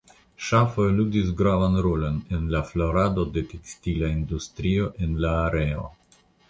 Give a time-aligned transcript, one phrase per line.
[0.45, 5.91] Ŝafoj ludis gravan rolon en la florado de tekstila industrio en la areo.